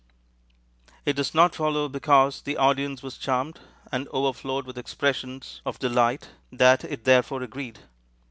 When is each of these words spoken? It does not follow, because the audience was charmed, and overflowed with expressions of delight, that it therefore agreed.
It 1.05 1.13
does 1.15 1.35
not 1.35 1.53
follow, 1.53 1.87
because 1.87 2.41
the 2.41 2.57
audience 2.57 3.03
was 3.03 3.19
charmed, 3.19 3.59
and 3.91 4.07
overflowed 4.07 4.65
with 4.65 4.79
expressions 4.79 5.61
of 5.63 5.77
delight, 5.77 6.29
that 6.51 6.83
it 6.83 7.03
therefore 7.03 7.43
agreed. 7.43 7.81